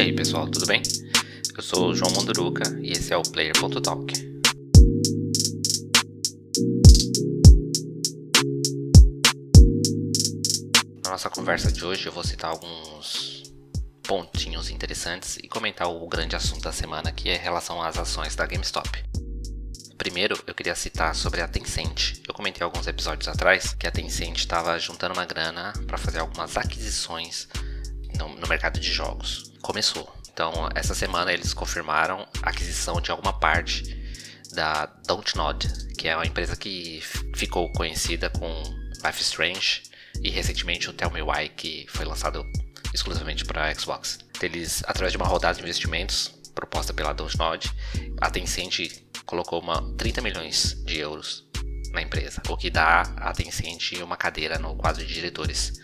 [0.00, 0.82] E aí pessoal, tudo bem?
[1.54, 4.14] Eu sou o João Monduruca e esse é o Player.talk.
[11.04, 13.42] Na nossa conversa de hoje eu vou citar alguns
[14.02, 18.34] pontinhos interessantes e comentar o grande assunto da semana que é em relação às ações
[18.34, 18.88] da GameStop.
[19.98, 22.22] Primeiro, eu queria citar sobre a Tencent.
[22.26, 26.56] Eu comentei alguns episódios atrás que a Tencent estava juntando uma grana para fazer algumas
[26.56, 27.46] aquisições
[28.20, 29.52] no, no mercado de jogos.
[29.62, 30.14] Começou.
[30.32, 33.98] Então, essa semana eles confirmaram a aquisição de alguma parte
[34.52, 37.02] da Dontnod, que é uma empresa que
[37.34, 38.62] ficou conhecida com
[39.04, 39.82] Life Strange
[40.22, 42.44] e recentemente o Tell Me Why, que foi lançado
[42.92, 44.18] exclusivamente para Xbox.
[44.40, 47.70] Eles, através de uma rodada de investimentos proposta pela Dontnod,
[48.20, 51.46] a Tencent colocou uma 30 milhões de euros
[51.92, 55.80] na empresa, o que dá a Tencent uma cadeira no quadro de diretores.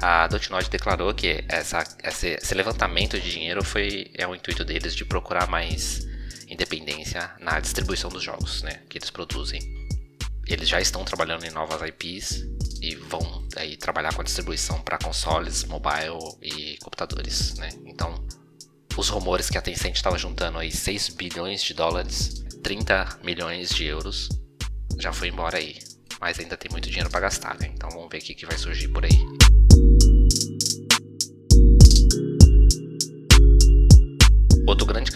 [0.00, 4.94] A Dontnod declarou que essa, esse, esse, levantamento de dinheiro foi é o intuito deles
[4.94, 6.06] de procurar mais
[6.48, 9.60] independência na distribuição dos jogos né, que eles produzem.
[10.46, 12.44] Eles já estão trabalhando em novas IPs
[12.80, 17.54] e vão aí trabalhar com a distribuição para consoles, mobile e computadores.
[17.54, 17.70] Né?
[17.86, 18.24] Então,
[18.96, 23.84] os rumores que a Tencent estava juntando aí 6 bilhões de dólares 30 milhões de
[23.84, 24.28] euros
[24.98, 25.78] já foi embora aí.
[26.20, 27.70] Mas ainda tem muito dinheiro para gastar, né?
[27.74, 29.45] Então vamos ver o que, que vai surgir por aí.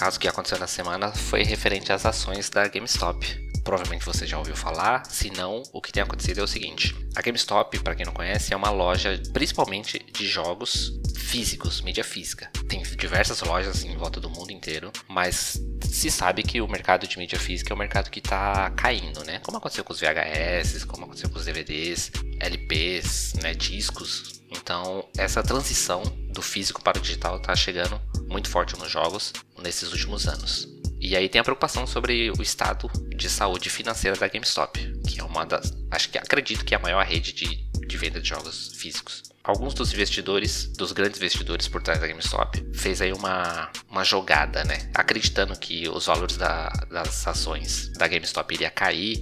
[0.01, 3.51] Caso que aconteceu na semana foi referente às ações da GameStop.
[3.63, 7.21] Provavelmente você já ouviu falar, se não, o que tem acontecido é o seguinte: a
[7.21, 12.51] GameStop, para quem não conhece, é uma loja principalmente de jogos físicos, mídia física.
[12.67, 17.19] Tem diversas lojas em volta do mundo inteiro, mas se sabe que o mercado de
[17.19, 19.39] mídia física é um mercado que está caindo, né?
[19.41, 22.11] Como aconteceu com os VHS, como aconteceu com os DVDs,
[22.41, 24.40] LPs, né, discos.
[24.63, 29.33] Então, essa transição do físico para o digital está chegando muito forte nos jogos
[29.63, 30.69] nesses últimos anos.
[31.01, 34.79] E aí tem a preocupação sobre o estado de saúde financeira da GameStop,
[35.09, 38.21] que é uma das, acho que acredito que é a maior rede de, de venda
[38.21, 43.13] de jogos físicos alguns dos investidores, dos grandes investidores por trás da GameStop, fez aí
[43.13, 44.91] uma, uma jogada, né?
[44.95, 49.19] Acreditando que os valores da, das ações da GameStop iria cair,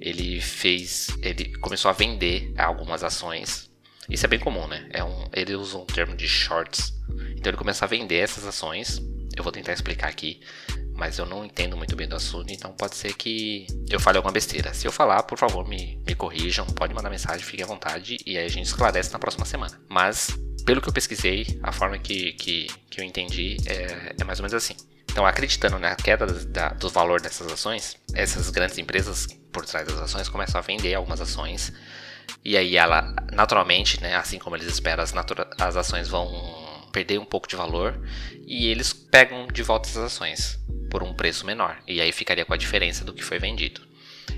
[0.00, 3.70] ele fez, ele começou a vender algumas ações.
[4.08, 4.86] Isso é bem comum, né?
[4.90, 6.92] É um, ele usa um termo de shorts.
[7.36, 9.00] Então ele começou a vender essas ações.
[9.36, 10.40] Eu vou tentar explicar aqui
[10.94, 14.32] mas eu não entendo muito bem do assunto, então pode ser que eu fale alguma
[14.32, 14.72] besteira.
[14.72, 18.38] Se eu falar, por favor, me, me corrijam, pode mandar mensagem, fique à vontade e
[18.38, 19.78] aí a gente esclarece na próxima semana.
[19.88, 20.30] Mas,
[20.64, 24.44] pelo que eu pesquisei, a forma que, que, que eu entendi é, é mais ou
[24.44, 24.76] menos assim.
[25.10, 29.98] Então, acreditando na queda da, do valor dessas ações, essas grandes empresas por trás das
[29.98, 31.72] ações começam a vender algumas ações.
[32.44, 35.14] E aí ela, naturalmente, né, assim como eles esperam, as,
[35.58, 36.30] as ações vão
[36.92, 37.98] perder um pouco de valor
[38.46, 40.58] e eles pegam de volta as ações
[40.90, 41.78] por um preço menor.
[41.88, 43.80] E aí ficaria com a diferença do que foi vendido.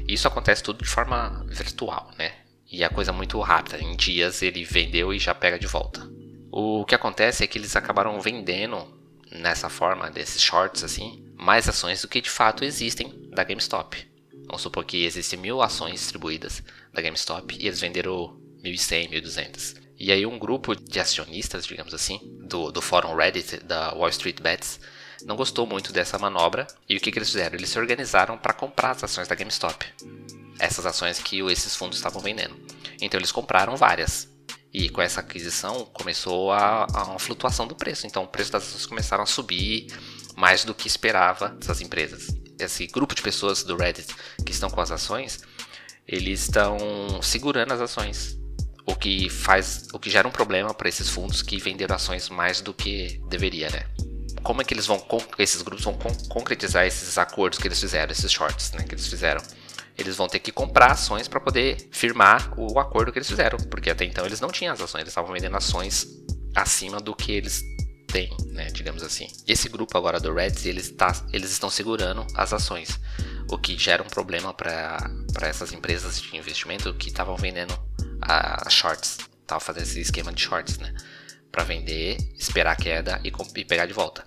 [0.08, 2.32] Isso acontece tudo de forma virtual, né?
[2.70, 3.78] E é coisa muito rápida.
[3.78, 6.08] Em dias ele vendeu e já pega de volta.
[6.50, 8.88] O que acontece é que eles acabaram vendendo
[9.30, 14.06] nessa forma, desses shorts assim, mais ações do que de fato existem da GameStop.
[14.46, 16.62] Vamos supor que existem mil ações distribuídas
[16.92, 19.76] da GameStop e eles venderam 1.100, 1.200.
[19.98, 24.40] E aí um grupo de acionistas, digamos assim, do, do fórum Reddit da Wall Street
[24.40, 24.78] Bets,
[25.24, 27.56] não gostou muito dessa manobra e o que, que eles fizeram?
[27.56, 29.86] Eles se organizaram para comprar as ações da GameStop.
[30.58, 32.56] Essas ações que esses fundos estavam vendendo.
[33.00, 34.28] Então eles compraram várias.
[34.72, 38.06] E com essa aquisição começou a, a uma flutuação do preço.
[38.06, 39.86] Então o preço das ações começaram a subir
[40.36, 42.28] mais do que esperava dessas empresas.
[42.58, 45.40] Esse grupo de pessoas do Reddit que estão com as ações,
[46.06, 46.78] eles estão
[47.22, 48.38] segurando as ações
[48.86, 52.60] o que faz o que gera um problema para esses fundos que venderam ações mais
[52.60, 53.84] do que deveria, né?
[54.46, 55.04] como é que eles vão,
[55.40, 55.98] esses grupos vão
[56.28, 59.42] concretizar esses acordos que eles fizeram, esses shorts né, que eles fizeram?
[59.98, 63.90] Eles vão ter que comprar ações para poder firmar o acordo que eles fizeram, porque
[63.90, 66.06] até então eles não tinham as ações, eles estavam vendendo ações
[66.54, 67.60] acima do que eles
[68.06, 69.28] têm, né, digamos assim.
[69.46, 72.98] Esse grupo agora do Reds, eles, tá, eles estão segurando as ações,
[73.50, 75.10] o que gera um problema para
[75.42, 77.76] essas empresas de investimento que estavam vendendo
[78.20, 80.94] a shorts, estavam fazendo esse esquema de shorts, né?
[81.56, 84.26] para vender, esperar a queda e, e, pegar de volta.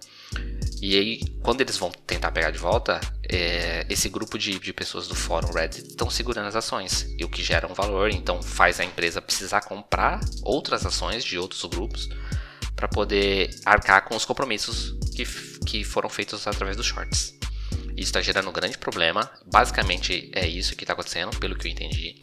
[0.81, 2.99] E aí, quando eles vão tentar pegar de volta,
[3.29, 7.29] é, esse grupo de, de, pessoas do fórum Reddit estão segurando as ações, e o
[7.29, 12.09] que gera um valor, então faz a empresa precisar comprar outras ações de outros grupos
[12.79, 15.25] para poder arcar com os compromissos que,
[15.65, 17.37] que foram feitos através dos shorts.
[17.89, 19.29] Isso está gerando um grande problema.
[19.45, 22.17] Basicamente é isso que está acontecendo, pelo que eu entendi.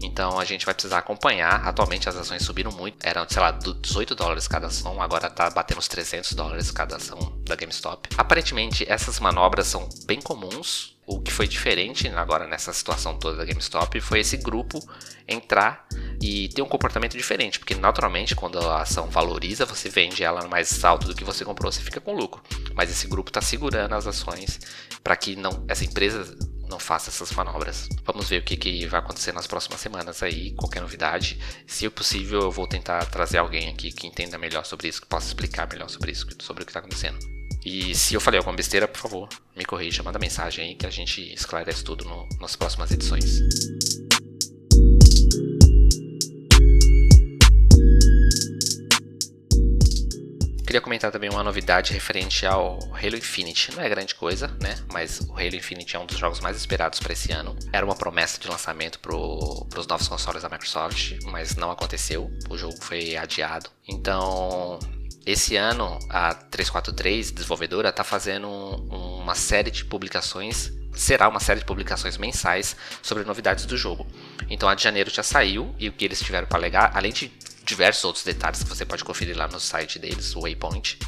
[0.00, 1.66] Então a gente vai precisar acompanhar.
[1.66, 5.78] Atualmente as ações subiram muito, eram, sei lá, 18 dólares cada ação, agora tá batendo
[5.78, 8.08] os 300 dólares cada ação da GameStop.
[8.16, 10.96] Aparentemente essas manobras são bem comuns.
[11.04, 14.78] O que foi diferente agora nessa situação toda da GameStop foi esse grupo
[15.26, 15.88] entrar
[16.20, 20.84] e ter um comportamento diferente, porque naturalmente quando a ação valoriza, você vende ela mais
[20.84, 22.42] alto do que você comprou, você fica com lucro.
[22.74, 24.58] Mas esse grupo está segurando as ações
[25.02, 26.36] para que não essa empresa
[26.68, 27.88] não faça essas manobras.
[28.04, 31.38] Vamos ver o que, que vai acontecer nas próximas semanas aí, qualquer novidade.
[31.66, 35.28] Se possível, eu vou tentar trazer alguém aqui que entenda melhor sobre isso, que possa
[35.28, 37.18] explicar melhor sobre isso, sobre o que está acontecendo.
[37.64, 40.90] E se eu falei alguma besteira, por favor, me corrija, manda mensagem aí que a
[40.90, 43.40] gente esclarece tudo no, nas próximas edições.
[50.68, 53.74] Queria comentar também uma novidade referente ao Halo Infinite.
[53.74, 54.76] Não é grande coisa, né?
[54.92, 57.56] Mas o Halo Infinite é um dos jogos mais esperados para esse ano.
[57.72, 62.30] Era uma promessa de lançamento para os novos consoles da Microsoft, mas não aconteceu.
[62.50, 63.70] O jogo foi adiado.
[63.88, 64.78] Então,
[65.24, 71.66] esse ano a 343, desenvolvedora, está fazendo uma série de publicações será uma série de
[71.66, 74.04] publicações mensais sobre novidades do jogo.
[74.50, 77.32] Então a de janeiro já saiu e o que eles tiveram para alegar, além de
[77.68, 80.98] diversos outros detalhes que você pode conferir lá no site deles, o Waypoint.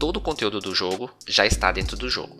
[0.00, 2.36] Todo o conteúdo do jogo já está dentro do jogo.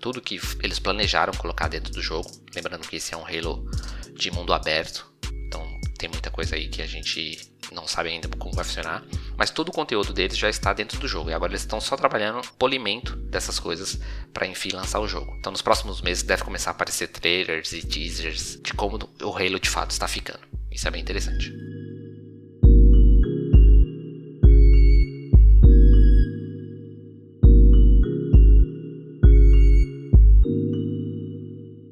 [0.00, 2.30] Tudo que eles planejaram colocar dentro do jogo.
[2.54, 3.70] Lembrando que esse é um Halo
[4.14, 5.06] de mundo aberto.
[5.46, 5.62] Então
[5.98, 9.04] tem muita coisa aí que a gente não sabe ainda como vai funcionar.
[9.36, 11.28] Mas todo o conteúdo deles já está dentro do jogo.
[11.28, 14.00] E agora eles estão só trabalhando polimento dessas coisas
[14.32, 15.36] para enfim lançar o jogo.
[15.38, 19.60] Então nos próximos meses deve começar a aparecer trailers e teasers de como o Halo
[19.60, 20.40] de fato está ficando.
[20.72, 21.52] Isso é bem interessante.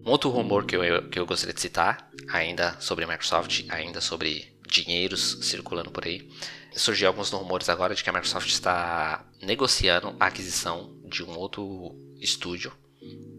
[0.09, 4.01] Um outro rumor que eu, que eu gostaria de citar, ainda sobre a Microsoft, ainda
[4.01, 6.27] sobre dinheiros circulando por aí,
[6.75, 11.95] surgiu alguns rumores agora de que a Microsoft está negociando a aquisição de um outro
[12.19, 12.73] estúdio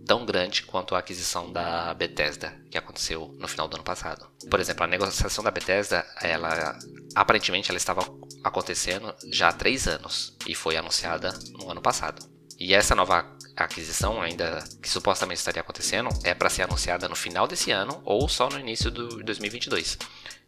[0.05, 4.27] tão grande quanto a aquisição da Bethesda que aconteceu no final do ano passado.
[4.47, 6.77] Por exemplo, a negociação da Bethesda, ela
[7.15, 8.01] aparentemente ela estava
[8.43, 12.23] acontecendo já há três anos e foi anunciada no ano passado.
[12.59, 17.47] E essa nova aquisição, ainda que supostamente estaria acontecendo, é para ser anunciada no final
[17.47, 19.97] desse ano ou só no início do 2022.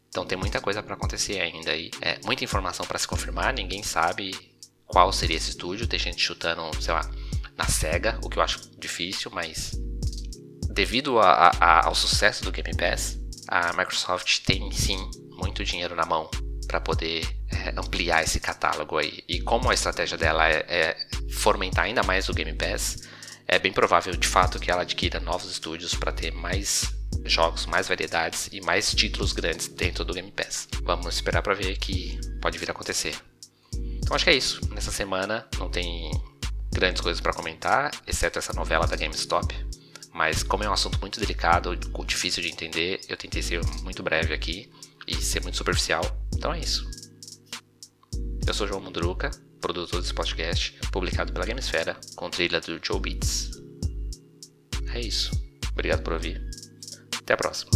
[0.10, 1.90] Então tem muita coisa para acontecer ainda aí.
[2.02, 4.34] É, muita informação para se confirmar, ninguém sabe
[4.86, 5.88] qual seria esse estúdio.
[5.88, 7.10] Tem gente chutando, sei lá,
[7.58, 9.72] na SEGA, o que eu acho difícil, mas
[10.74, 13.18] devido a, a, ao sucesso do Game Pass,
[13.48, 14.98] a Microsoft tem sim
[15.32, 16.30] muito dinheiro na mão
[16.68, 17.28] para poder
[17.70, 19.24] ampliar esse catálogo aí.
[19.28, 20.98] E como a estratégia dela é, é,
[21.32, 23.08] fomentar ainda mais o Game Pass,
[23.48, 26.94] é bem provável de fato que ela adquira novos estúdios para ter mais
[27.26, 30.68] jogos, mais variedades e mais títulos grandes dentro do Game Pass.
[30.84, 33.16] Vamos esperar para ver que pode vir a acontecer.
[33.74, 34.62] Então acho que é isso.
[34.74, 36.12] Nessa semana não tem
[36.74, 39.54] grandes coisas para comentar, exceto essa novela da GameStop.
[40.14, 41.76] Mas como é um assunto muito delicado,
[42.06, 44.70] difícil de entender, eu tentei ser muito breve aqui
[45.08, 46.04] e ser muito superficial.
[46.36, 47.01] Então é isso.
[48.48, 53.52] Eu sou João Mundruca, produtor desse podcast, publicado pela Gamesfera, com trilha do Joe Beats.
[54.94, 55.32] É isso.
[55.72, 56.42] Obrigado por ouvir.
[57.22, 57.72] Até a próxima.